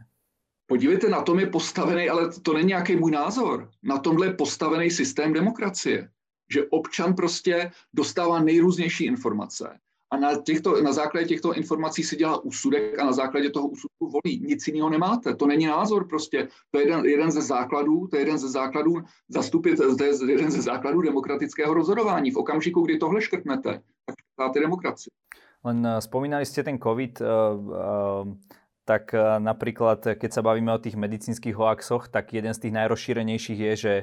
[0.65, 4.89] Podívejte, na tom je postavený, ale to není nějaký můj názor, na tomhle je postavený
[4.89, 6.09] systém demokracie
[6.49, 9.79] že občan prostě dostává nejrůznější informace
[10.15, 14.07] a na, těchto, na základě těchto informací si dělá úsudek a na základě toho úsudku
[14.07, 14.39] volí.
[14.39, 15.35] Nic jiného nemáte.
[15.35, 16.47] To není názor prostě.
[16.71, 18.93] To je jeden, jeden ze základů, to je jeden ze základů
[19.29, 22.31] zastupit, to je jeden ze základů demokratického rozhodování.
[22.31, 23.71] V okamžiku, kdy tohle škrtnete,
[24.05, 25.11] tak máte demokracii.
[25.65, 28.37] Len spomínali ste ten COVID, uh, uh,
[28.85, 33.73] tak napríklad, keď sa bavíme o tých medicínskych hoaxoch, tak jeden z tých najrozšírenejších je,
[33.73, 33.93] že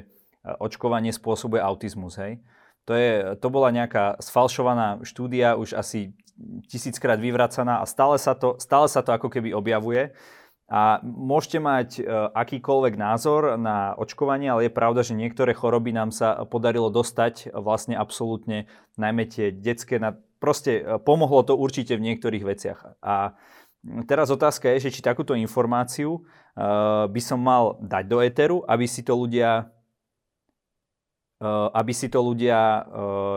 [0.43, 2.43] očkovanie spôsobuje autizmus, hej.
[2.83, 6.11] To, je, to bola nejaká sfalšovaná štúdia, už asi
[6.67, 10.11] tisíckrát vyvracaná a stále sa to, stále sa to ako keby objavuje.
[10.73, 16.09] A môžete mať e, akýkoľvek názor na očkovanie, ale je pravda, že niektoré choroby nám
[16.09, 18.65] sa podarilo dostať vlastne absolútne,
[18.97, 22.79] najmä tie detské, na, proste e, pomohlo to určite v niektorých veciach.
[23.05, 23.37] A
[24.07, 28.87] teraz otázka je, že či takúto informáciu uh, by som mal dať do éteru, aby
[28.87, 29.67] si to ľudia
[31.73, 32.83] aby si to ľudia eh,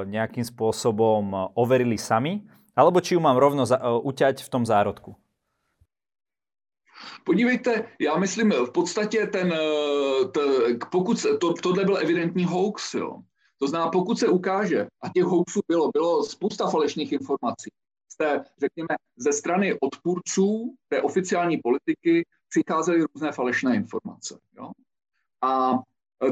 [0.06, 5.16] nejakým spôsobom overili sami, alebo či ju mám rovno eh, uťať v tom zárodku?
[7.24, 9.54] Podívejte, já myslím, v podstatě ten,
[10.32, 10.40] t,
[10.90, 13.22] pokud to, tohle byl evidentní hoax, jo.
[13.58, 17.70] To znamená, pokud se ukáže, a těch hoaxů bylo, bylo spousta falešných informací,
[18.12, 24.38] z té, řekněme, ze strany odpůrců té oficiální politiky přicházely různé falešné informace.
[24.56, 24.70] Jo?
[25.42, 25.78] A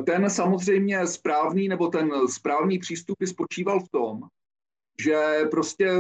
[0.07, 4.21] ten samozřejmě správný, nebo ten správný přístup by spočíval v tom,
[5.03, 5.93] že prostě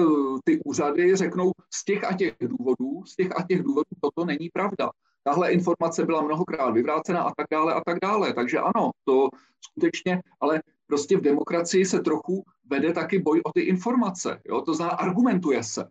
[0.44, 4.50] ty úřady řeknou z těch a těch důvodů, z těch a těch důvodů toto není
[4.52, 4.90] pravda.
[5.24, 8.32] Tahle informace byla mnohokrát vyvrácena a tak dále a tak dále.
[8.32, 9.28] Takže ano, to
[9.60, 14.40] skutečně, ale prostě v demokracii se trochu vede taky boj o ty informace.
[14.44, 14.60] Jo?
[14.60, 15.88] To znamená, argumentuje se.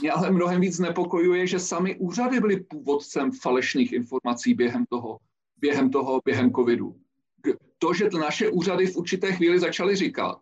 [0.00, 5.18] Mě ale mnohem víc znepokojuje, že sami úřady byly původcem falešných informací během toho,
[5.56, 6.99] během toho, během covidu
[7.78, 10.38] to, že naše úřady v určité chvíli začaly říkat,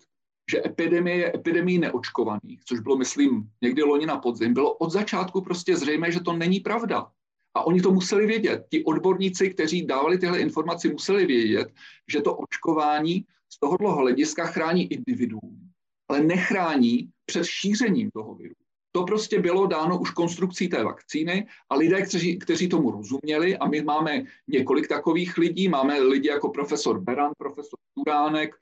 [0.50, 5.40] že epidemie je epidemii neočkovaných, což bylo, myslím, někdy loni na podzim, bylo od začátku
[5.40, 7.06] prostě zřejmé, že to není pravda.
[7.54, 8.66] A oni to museli vědět.
[8.70, 11.68] Ti odborníci, kteří dávali tyhle informace, museli vědět,
[12.08, 15.70] že to očkování z tohoto hlediska chrání individuum,
[16.08, 18.54] ale nechrání před šířením toho viru.
[18.98, 23.68] To prostě bylo dáno už konstrukcí té vakcíny a lidé, kteří, kteří tomu rozuměli, a
[23.68, 28.54] my máme několik takových lidí, máme lidi jako profesor Beran, profesor Turánek,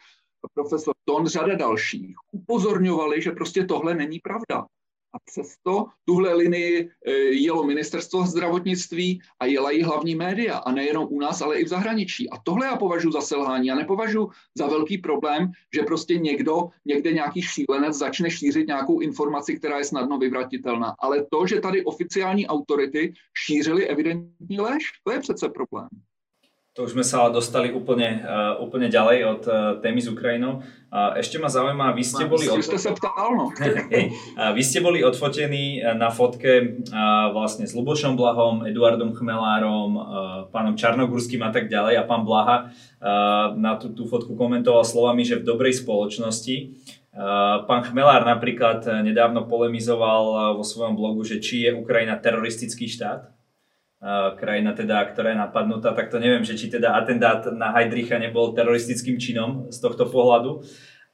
[0.55, 4.67] profesor Ton, řada dalších, upozorňovali, že prostě tohle není pravda.
[5.17, 10.57] A přesto tuhle linii e, jelo ministerstvo zdravotnictví a jela i hlavní média.
[10.57, 12.31] A nejenom u nás, ale i v zahraničí.
[12.31, 13.67] A tohle já považuji za selhání.
[13.67, 19.57] Já nepovažuji za velký problém, že prostě někdo, někde nějaký šílenec začne šířit nějakou informaci,
[19.57, 20.95] která je snadno vyvratitelná.
[20.99, 23.13] Ale to, že tady oficiální autority
[23.47, 25.89] šířily evidentní lež, to je přece problém.
[26.77, 30.61] To už sme sa dostali úplne, uh, úplne ďalej od uh, témy s Ukrajinou.
[30.93, 32.45] Uh, ešte ma zaujíma, vy ste boli...
[32.53, 32.61] Od...
[32.61, 33.49] ste sa ptal, no.
[34.57, 40.05] vy ste boli odfotení na fotke uh, vlastne s Lubošom Blahom, Eduardom Chmelárom, uh,
[40.53, 41.97] pánom Čarnogurským a tak ďalej.
[41.97, 46.77] A pán Blaha uh, na tú, tú fotku komentoval slovami, že v dobrej spoločnosti.
[47.17, 53.36] Uh, pán Chmelár napríklad nedávno polemizoval vo svojom blogu, že či je Ukrajina teroristický štát
[54.37, 58.53] krajina teda, ktorá je napadnutá, tak to neviem, že či teda atentát na Heidricha nebol
[58.53, 60.63] teroristickým činom z tohto pohľadu.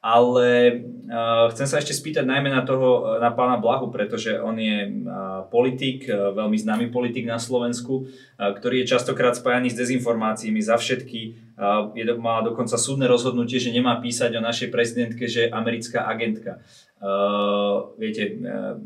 [0.03, 4.91] ale uh, chcem sa ešte spýtať najmä na toho, na pána Blahu, pretože on je
[4.91, 10.59] uh, politik, uh, veľmi známy politik na Slovensku, uh, ktorý je častokrát spájaný s dezinformáciami
[10.59, 11.55] za všetky.
[11.55, 16.03] Uh, je, má dokonca súdne rozhodnutie, že nemá písať o našej prezidentke, že je americká
[16.11, 16.59] agentka.
[16.99, 18.83] Uh, viete, uh,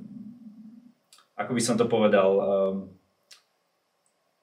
[1.32, 2.44] ako by som to povedal, uh,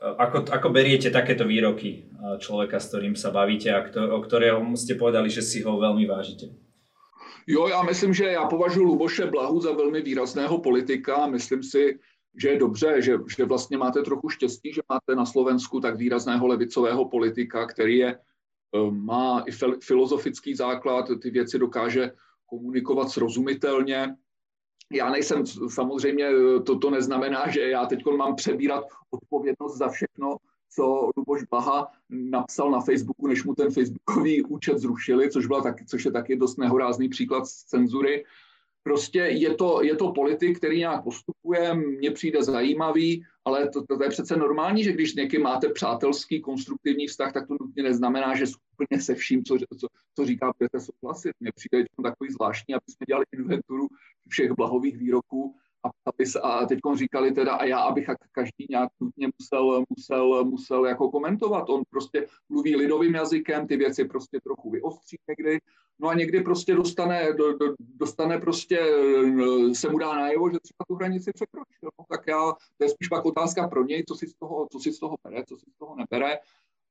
[0.04, 2.04] ako, ako beriete takéto výroky
[2.40, 6.04] človeka, s ktorým sa bavíte a kto, o ktorého ste povedali, že si ho veľmi
[6.04, 6.52] vážite?
[7.48, 11.28] Jo, já myslím, že já považuji Luboše Blahu za velmi výrazného politika.
[11.28, 12.00] Myslím si,
[12.42, 16.48] že je dobře, že, že vlastně máte trochu štěstí, že máte na Slovensku tak výrazného
[16.48, 19.52] levicového politika, který je, eh, má i
[19.84, 22.12] filozofický základ, ty věci dokáže
[22.46, 24.16] komunikovat srozumitelně.
[24.94, 26.30] Já nejsem, samozřejmě
[26.66, 30.38] to, to neznamená, že já teď mám přebírat odpovědnost za všechno,
[30.76, 35.86] co Luboš Baha napsal na Facebooku, než mu ten Facebookový účet zrušili, což, byla taky,
[35.86, 38.26] což je taky dost nehorázný příklad z cenzury.
[38.84, 43.98] Prostě je to, je to politik, který nějak postupuje, mně přijde zajímavý, ale to, to,
[43.98, 48.36] to je přece normální, že když někým máte přátelský, konstruktivní vztah, tak to nutně neznamená,
[48.36, 51.32] že úplně se vším, co, co, co říká, budete souhlasit.
[51.40, 53.88] Mně přijde takový zvláštní, aby jsme dělali inventuru
[54.28, 58.90] všech blahových výroků a, aby se, a teď říkali teda a já, abych každý nějak
[59.00, 61.70] nutně musel, musel, musel jako komentovat.
[61.70, 65.60] On prostě mluví lidovým jazykem, ty věci prostě trochu vyostří někdy,
[66.00, 68.80] no a někdy prostě dostane, do, do, dostane prostě,
[69.74, 71.90] se mu dá najevo, že třeba tu hranici překročil.
[72.00, 74.80] No, tak já, to je spíš pak otázka pro něj, co si z toho, co
[74.80, 76.40] si z toho bere, co si z toho nebere,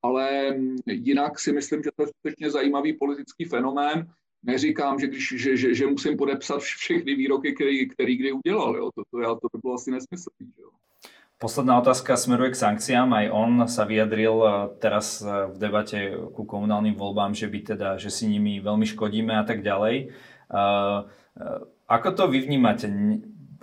[0.02, 5.56] ale jinak si myslím, že to je skutečně zajímavý politický fenomén, neříkám, že, když, že,
[5.56, 8.76] že, že musím podepsat všechny výroky, který, který kdy udělal.
[8.76, 8.90] Jo.
[8.94, 10.52] To, to, já, to by bylo asi nesmyslný.
[10.60, 10.68] Jo.
[11.42, 13.10] Posledná otázka smeruje k sankciám.
[13.18, 17.88] Aj on sa vyjadril eh, teraz eh, v debate ku komunálnym voľbám, že by teda,
[17.98, 20.06] že si nimi veľmi škodíme a tak ďalej.
[20.06, 20.98] Eh,
[21.90, 22.86] ako to vy vnímate?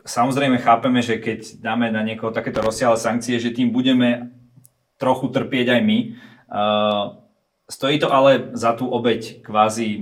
[0.03, 4.35] Samozrejme chápeme, že keď dáme na niekoho takéto rozsiahle sankcie, že tým budeme
[4.99, 5.99] trochu trpieť aj my.
[7.69, 10.01] Stojí to ale za tú obeď kvázi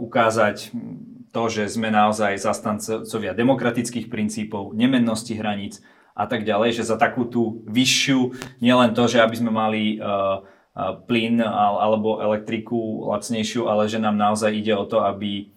[0.00, 0.72] ukázať
[1.28, 5.84] to, že sme naozaj zastancovia demokratických princípov, nemennosti hraníc
[6.16, 8.32] a tak ďalej, že za takú tú vyššiu,
[8.64, 10.00] nielen to, že aby sme mali
[11.04, 15.52] plyn alebo elektriku lacnejšiu, ale že nám naozaj ide o to, aby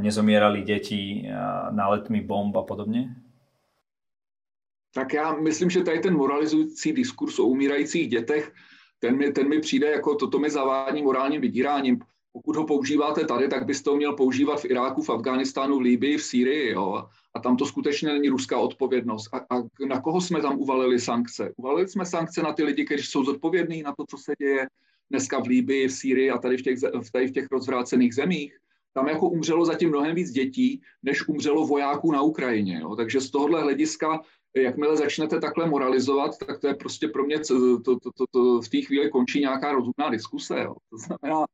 [0.00, 3.16] nezomierali deti uh, náletmi bomb a podobne?
[4.94, 8.52] Tak já myslím, že tady ten moralizující diskurs o umírajících dětech
[8.98, 12.00] ten mi, ten mi přijde jako toto mi zavání morálním vydíráním.
[12.32, 16.16] Pokud ho používáte tady, tak byste ho měl používat v Iráku, v Afghánistánu, v Líbii,
[16.16, 16.72] v Sýrii.
[16.72, 17.04] Jo?
[17.34, 19.34] A tam to skutečně není ruská odpovědnost.
[19.34, 21.52] A, a na koho jsme tam uvalili sankce?
[21.56, 24.66] Uvalili jsme sankce na ty lidi, kteří jsou zodpovědní na to, co se děje
[25.10, 26.78] dneska v Líbii, v Sýrii a tady v těch,
[27.12, 28.56] tady v těch rozvrácených zemích.
[28.92, 32.78] Tam jako umřelo zatím mnohem víc dětí, než umřelo vojáků na Ukrajině.
[32.82, 32.96] Jo?
[32.96, 34.20] Takže z tohohle hlediska
[34.62, 38.68] jakmile začnete takhle moralizovat, tak to je prostě pro mě, to, to, to, to v
[38.68, 40.60] té chvíli končí nějaká rozumná diskuse.
[40.60, 40.74] Jo.
[40.90, 41.46] To znamená,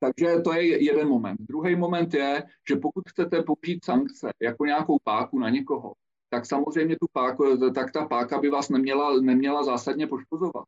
[0.00, 1.36] takže to je jeden moment.
[1.40, 5.92] Druhý moment je, že pokud chcete použít sankce jako nějakou páku na někoho,
[6.30, 10.64] tak samozřejmě tu páku, tak ta páka by vás neměla, neměla zásadně poškozovat.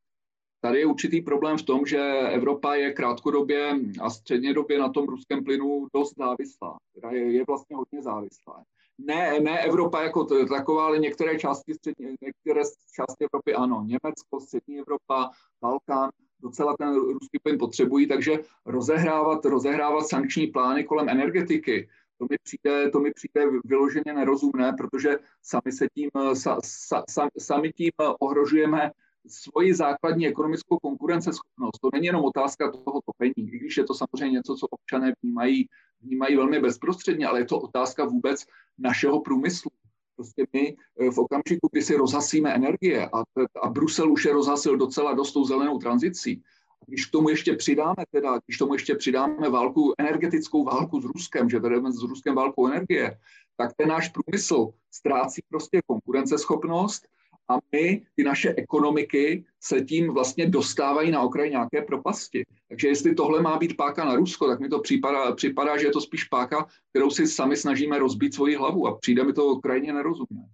[0.60, 1.98] Tady je určitý problém v tom, že
[2.28, 6.78] Evropa je krátkodobě a střednědobě na tom ruském plynu dost závislá.
[7.10, 8.64] Je, je vlastně hodně závislá
[9.06, 12.60] ne, ne Evropa jako taková, ale některé části, střední, některé
[12.94, 13.84] části Evropy ano.
[13.86, 16.10] Německo, střední Evropa, Balkán,
[16.40, 22.90] docela ten ruský plyn potřebují, takže rozehrávat, rozehrávat sankční plány kolem energetiky, to mi přijde,
[22.90, 27.04] to mi přijde vyloženě nerozumné, protože sami, se tím, sa, sa,
[27.38, 28.90] sami tím ohrožujeme
[29.26, 31.80] svoji základní ekonomickou konkurenceschopnost.
[31.80, 35.68] To není jenom otázka toho topení, i když je to samozřejmě něco, co občané vnímají,
[36.00, 38.44] vnímají velmi bezprostředně, ale je to otázka vůbec
[38.78, 39.70] našeho průmyslu.
[40.16, 43.18] Prostě my eh, v okamžiku, kdy si rozhasíme energie a,
[43.62, 46.42] a Brusel už je rozhasil docela dost tou zelenou tranzicí,
[46.86, 51.50] když k tomu ještě přidáme teda, když tomu ještě přidáme válku, energetickou válku s Ruskem,
[51.50, 53.18] že vedeme s Ruskem válku energie,
[53.56, 57.06] tak ten náš průmysl ztrácí prostě konkurenceschopnost
[57.50, 62.44] a my, ty naše ekonomiky, se tím vlastně dostávají na okraj nějaké propasti.
[62.68, 65.90] Takže jestli tohle má být páka na Rusko, tak mi to připadá, připadá že je
[65.90, 69.92] to spíš páka, kterou si sami snažíme rozbít svoji hlavu a přijde mi to krajně
[69.92, 70.48] nerozumné.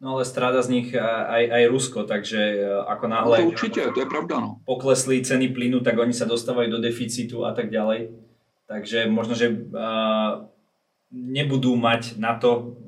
[0.00, 3.38] No ale stráda z nich aj, aj Rusko, takže e, ako náhle...
[3.38, 4.56] No to určitě, to je pravda, no.
[4.64, 8.08] Poklesli ceny plynu, tak oni sa dostávajú do deficitu a tak ďalej.
[8.64, 10.48] Takže možno, že uh,
[11.10, 12.78] nebudú mať na to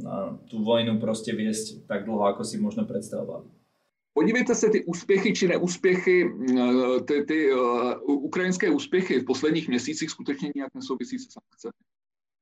[0.46, 3.50] tú vojnu proste viesť tak dlho, ako si možno predstavovali.
[4.14, 6.30] Podívejte se ty úspěchy či neúspěchy,
[7.08, 11.72] ty, ty uh, ukrajinské úspěchy v posledních měsících skutečně nějak nesouvisí se sankcemi.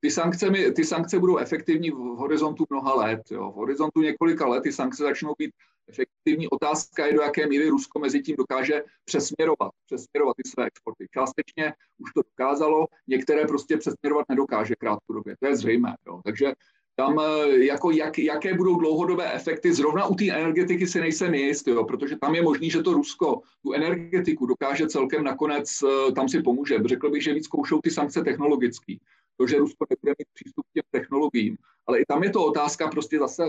[0.01, 3.21] Ty sankce, ty sankce budou efektivní v horizontu mnoha let.
[3.31, 3.51] Jo.
[3.51, 5.51] V horizontu několika let ty sankce začnou být
[5.89, 6.49] efektivní.
[6.49, 11.07] Otázka je, do jaké míry Rusko mezi tím dokáže přesměrovat, přesměrovat ty své exporty.
[11.15, 15.37] Částečně už to dokázalo, některé prostě přesměrovat nedokáže krátkodobě.
[15.41, 15.95] To je zřejmé.
[16.07, 16.21] Jo.
[16.25, 16.53] Takže
[17.01, 21.69] tam eh, jako jak, jaké budou dlouhodobé efekty, zrovna u té energetiky si nejsem jist,
[21.69, 26.29] jo, protože tam je možný, že to Rusko tu energetiku dokáže celkem nakonec, eh, tam
[26.29, 26.79] si pomůže.
[26.85, 28.95] Řekl bych, že víc zkoušou ty sankce technologické.
[29.37, 31.57] To, že Rusko nebude mít přístup k těm technologiím.
[31.87, 33.49] Ale i tam je to otázka prostě zase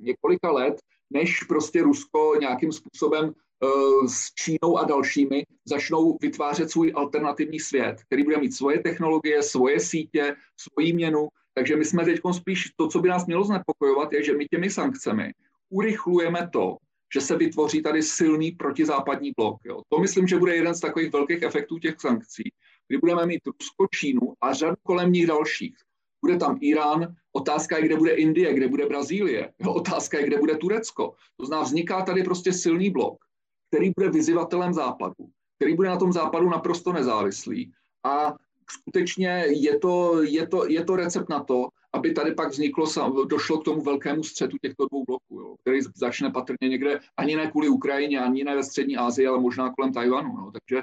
[0.00, 0.80] několika let,
[1.10, 7.96] než prostě Rusko nějakým způsobem uh, s Čínou a dalšími začnou vytvářet svůj alternativní svět,
[8.06, 12.88] který bude mít svoje technologie, svoje sítě, svoji měnu, takže my jsme teď spíš, to,
[12.88, 15.32] co by nás mělo znepokojovat, je, že my těmi sankcemi
[15.70, 16.76] urychlujeme to,
[17.14, 19.56] že se vytvoří tady silný protizápadní blok.
[19.64, 19.82] Jo.
[19.88, 22.42] To myslím, že bude jeden z takových velkých efektů těch sankcí,
[22.88, 25.76] kdy budeme mít Rusko, Čínu a řadu kolem nich dalších.
[26.22, 30.38] Bude tam Irán, otázka je, kde bude Indie, kde bude Brazílie, jo, otázka je, kde
[30.38, 31.14] bude Turecko.
[31.36, 33.24] To znamená, vzniká tady prostě silný blok,
[33.68, 37.72] který bude vyzývatelem západu, který bude na tom západu naprosto nezávislý
[38.04, 38.34] a
[38.70, 42.86] skutečně je to, je, to, je to recept na to, aby tady pak vzniklo,
[43.24, 47.50] došlo k tomu velkému střetu těchto dvou bloků, jo, který začne patrně někde, ani ne
[47.50, 50.36] kvůli Ukrajině, ani ne ve střední Asii, ale možná kolem Tajvanu.
[50.36, 50.50] No.
[50.52, 50.82] Takže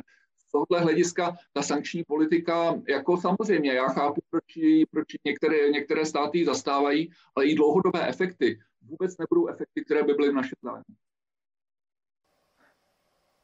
[0.57, 4.43] z tohohle hlediska ta sankční politika, jako samozřejmě, já chápu, proč,
[4.91, 10.29] proč některé, některé státy zastávají, ale i dlouhodobé efekty vůbec nebudou efekty, které by byly
[10.29, 10.83] v našem zájmu.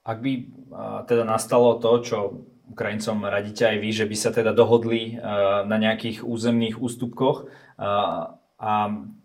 [0.05, 0.45] Ak by
[1.05, 2.17] teda nastalo to, čo
[2.67, 5.15] Ukrajincom radíte aj vy, že by sa teda dohodli
[5.67, 7.47] na nejakých územných ústupkoch
[8.59, 8.73] a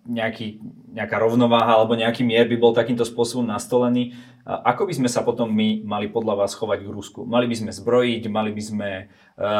[0.07, 0.63] nejaký,
[0.95, 4.15] nejaká rovnováha alebo nejaký mier by bol takýmto spôsobom nastolený.
[4.49, 7.29] Ako by sme sa potom my mali podľa vás chovať k Rusku?
[7.29, 9.09] Mali by sme zbrojiť, mali by sme eh,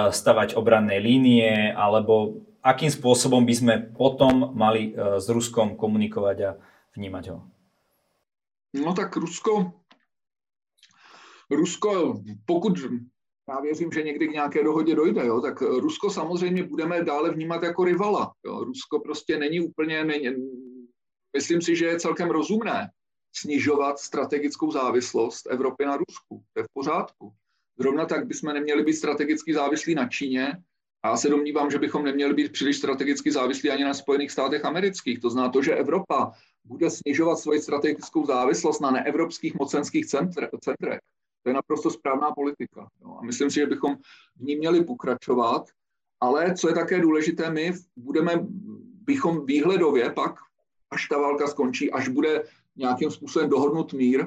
[0.09, 6.51] stavať obranné línie, alebo akým spôsobom by sme potom mali s Ruskom komunikovať a
[6.97, 7.39] vnímať ho?
[8.75, 9.73] No tak Rusko,
[11.51, 12.79] Rusko, pokud
[13.49, 17.63] já věřím, že někdy k nějaké dohodě dojde, jo, tak Rusko samozřejmě budeme dále vnímat
[17.63, 18.33] jako rivala.
[18.47, 18.65] Jo.
[18.65, 20.29] Rusko prostě není úplně, není,
[21.37, 22.91] myslím si, že je celkem rozumné
[23.41, 26.43] snižovat strategickou závislost Evropy na Rusku.
[26.53, 27.33] To je v pořádku.
[27.79, 30.63] Zrovna tak bychom neměli být strategicky závislí na Číně,
[31.03, 34.65] a já se domnívám, že bychom neměli být příliš strategicky závislí ani na Spojených státech
[34.65, 35.21] amerických.
[35.21, 36.33] To znamená to, že Evropa
[36.65, 41.01] bude snižovat svoji strategickou závislost na neevropských mocenských centr, centrech,
[41.43, 42.89] to je naprosto správná politika.
[43.01, 43.17] Jo.
[43.21, 43.97] A myslím si, že bychom
[44.37, 45.71] v ní měli pokračovat,
[46.21, 48.33] ale co je také důležité, my budeme,
[49.07, 50.35] bychom výhledově pak,
[50.91, 52.45] až ta válka skončí, až bude
[52.79, 54.27] nějakým způsobem dohodnut mír,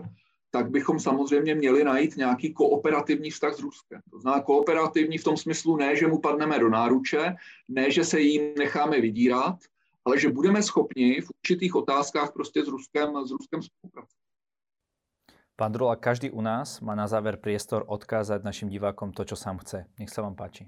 [0.52, 4.02] tak bychom samozřejmě měli najít nějaký kooperativní vztah s Ruskem.
[4.12, 7.36] To znamená kooperativní v tom smyslu ne, že mu padneme do náruče,
[7.70, 9.56] ne, že se jim necháme vydírat,
[10.06, 14.22] ale že budeme schopni v určitých otázkách prostě s Ruskem, s Ruskem spolupracovat.
[15.56, 19.62] Pán Drula, každý u nás má na záver priestor odkázať našim divákom to, čo sám
[19.62, 19.86] chce.
[20.02, 20.66] Nech sa vám páči.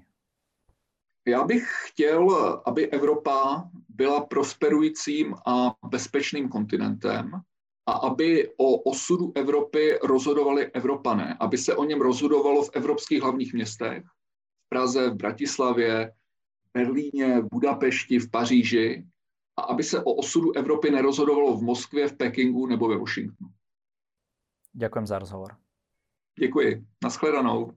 [1.26, 2.30] Já bych chtěl,
[2.66, 7.42] aby Evropa byla prosperujícím a bezpečným kontinentem
[7.86, 13.54] a aby o osudu Evropy rozhodovali Evropané, aby se o něm rozhodovalo v evropských hlavních
[13.54, 14.04] městech,
[14.66, 16.12] v Praze, v Bratislavě,
[16.64, 19.06] v Berlíně, v Budapešti, v Paříži
[19.56, 23.50] a aby se o osudu Evropy nerozhodovalo v Moskvě, v Pekingu nebo ve Washingtonu.
[24.74, 25.56] Ďakujem za rozhovor.
[26.38, 26.84] Děkuji.
[27.04, 27.72] Naschledanou.